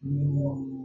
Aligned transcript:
Mm. 0.07 0.76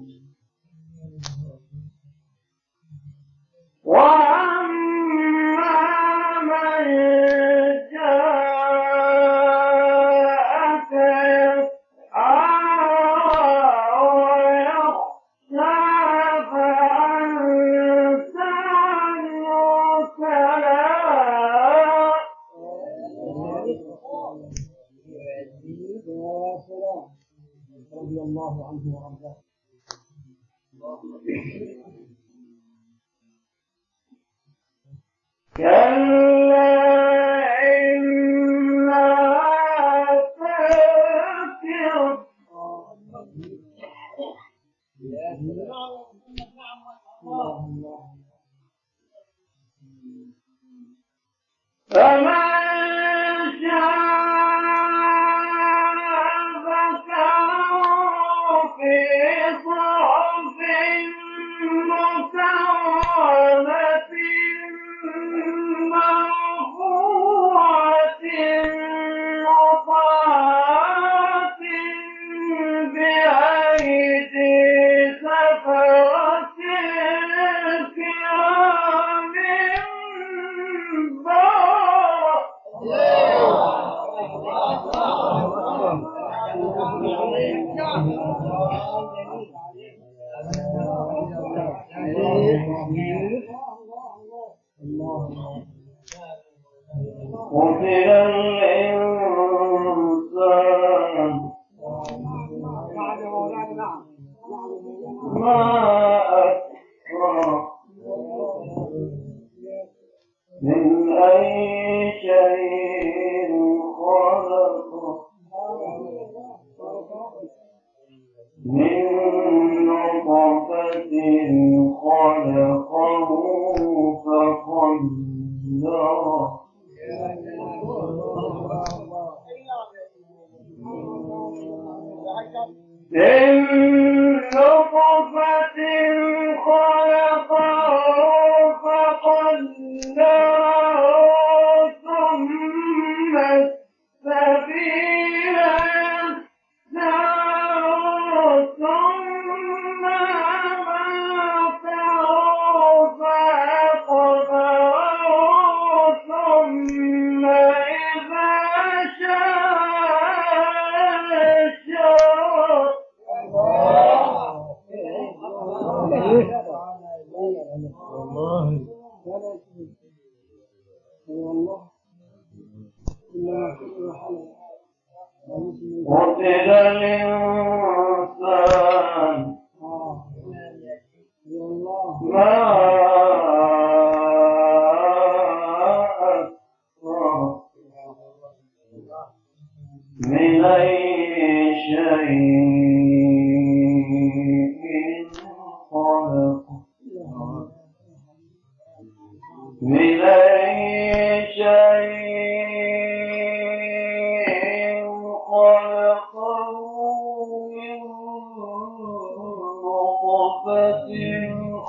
ما 105.40 106.71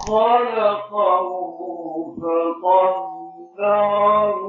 خلقه 0.06 1.22
فقدره 3.52 4.42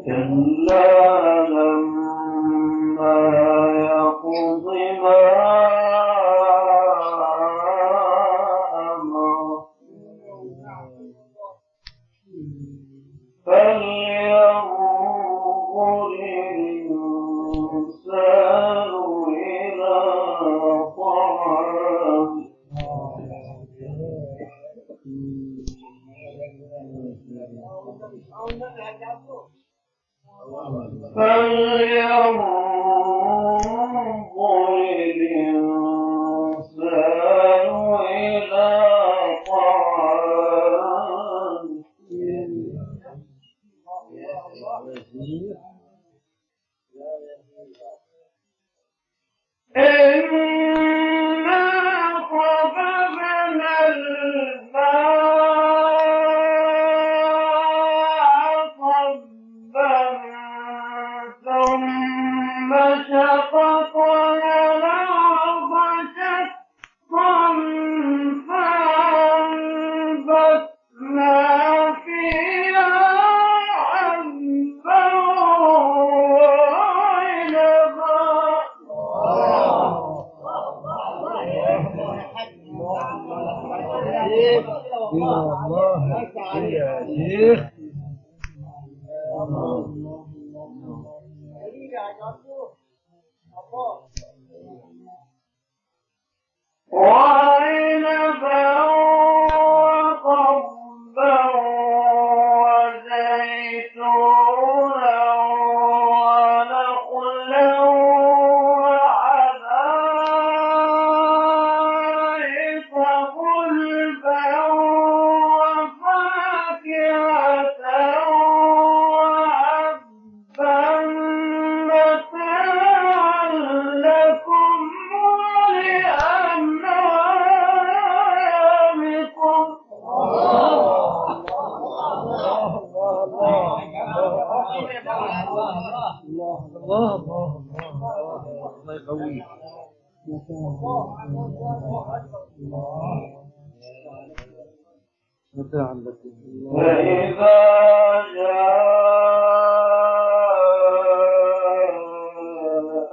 كلا 0.07 1.00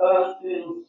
para 0.09 0.39
Deus. 0.41 0.89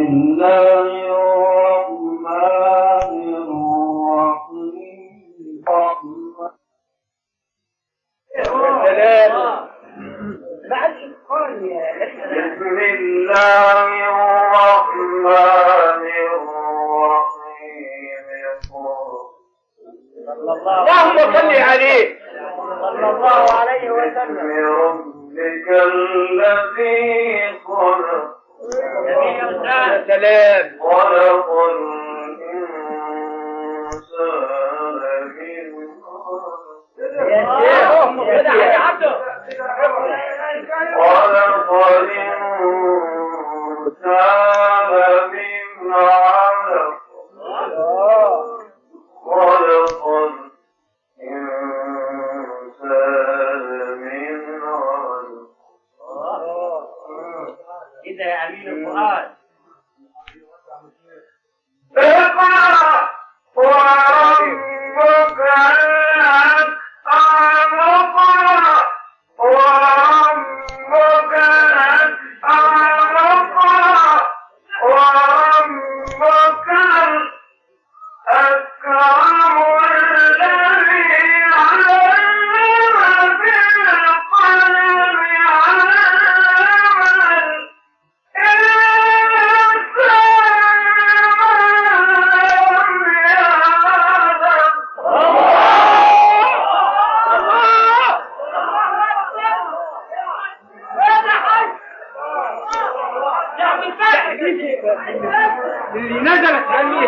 بالله 0.00 1.59
القرآن 58.54 59.39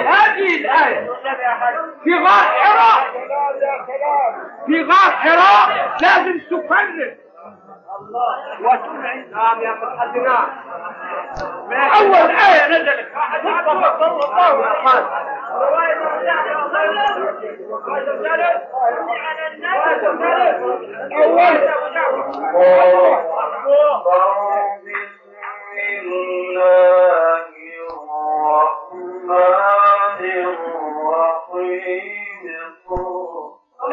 هذه 0.00 0.56
الآية. 0.60 1.10
في 2.04 2.14
غار 2.14 2.44
حراء. 2.60 3.12
في 4.66 4.82
غار 4.82 5.10
حراء 5.16 5.96
لازم 6.02 6.38
تفرق. 6.38 7.16
وتنعي 8.60 9.24
نعم 9.32 9.60
يا 9.62 9.70
أول 12.00 12.30
آية 12.30 12.68
نزلت. 12.68 13.08
صلى 13.12 13.50
الله 13.50 14.42
عليه 14.42 14.58
وسلم 14.62 15.22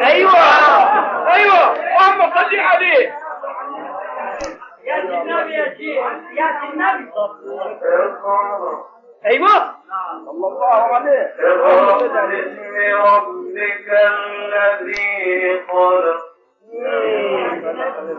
أيوه 0.00 0.32
أيوه 1.32 1.72
محمد 1.94 2.32
صلي 2.38 2.60
عليه. 2.60 3.18
يا 4.84 4.98
النبي 4.98 5.52
يا 5.52 5.74
شيخ 5.74 6.06
يا 6.36 6.48
النبي 6.72 7.10
أيوه. 9.26 9.74
الله 10.30 10.64
عليه 10.64 11.34
باسم 11.36 12.76
ربك 13.06 13.88
الذي 13.90 15.60
خلق 15.68 16.20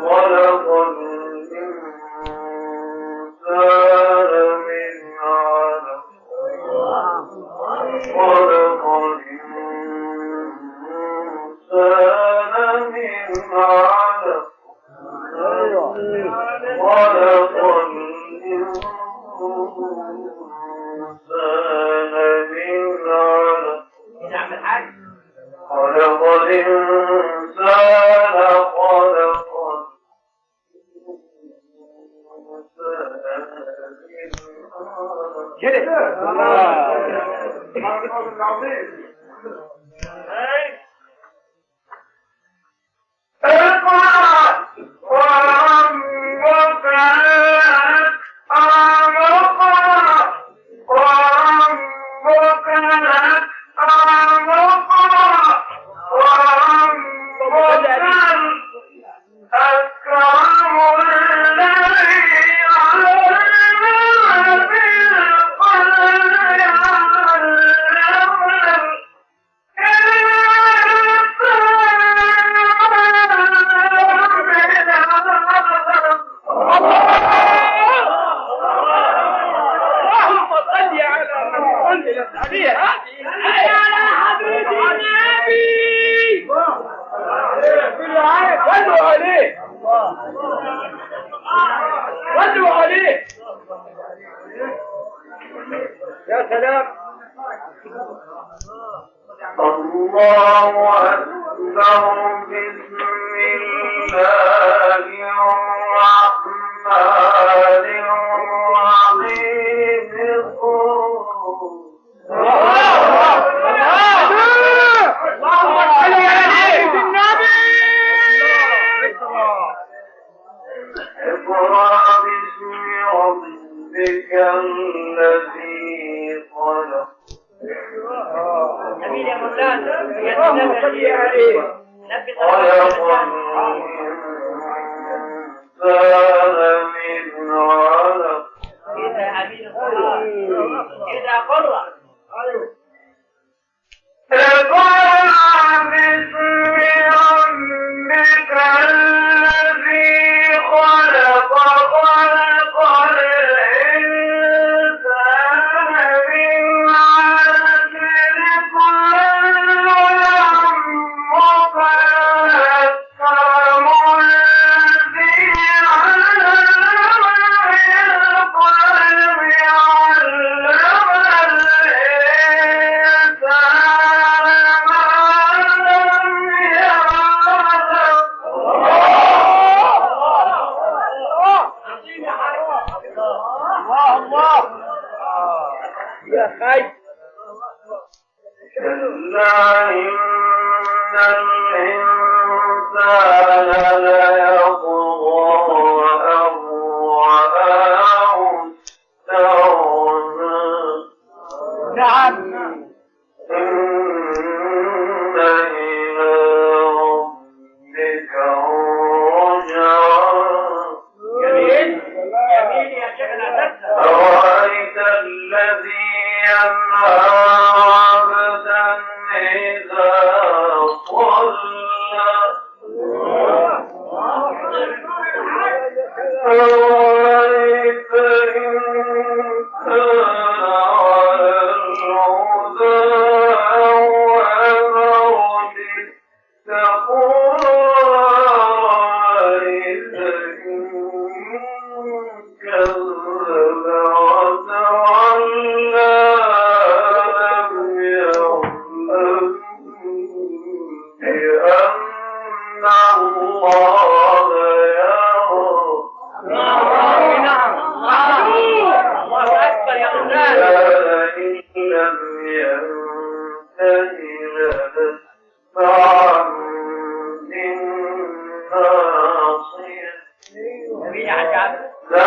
خلق 0.10 0.68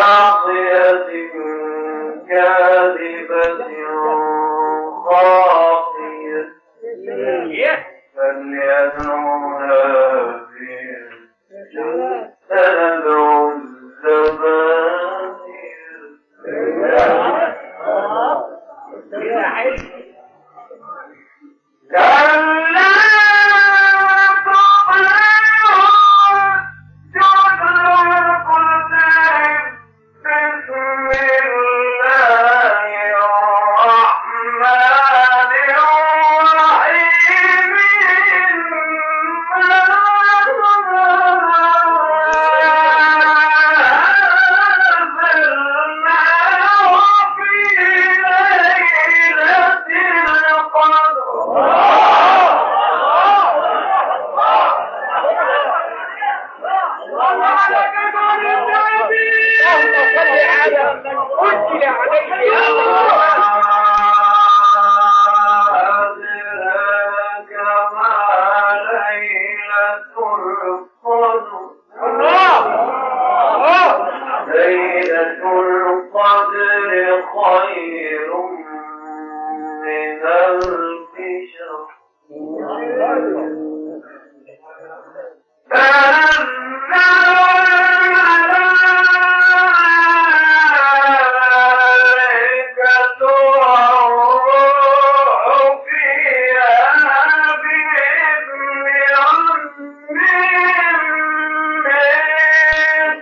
Tchau. 0.05 0.44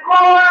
call 0.02 0.41